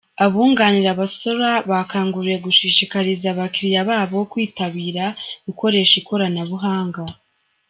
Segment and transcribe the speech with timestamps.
[0.25, 5.05] Abunganira abasora bakanguriwe gushishikariza aba clients babo kwitabira
[5.45, 7.03] gukoresha ikoranabuhanga.